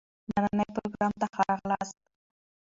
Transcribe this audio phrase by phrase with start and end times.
[0.37, 1.97] نني پروګرام ته ښه راغلاست.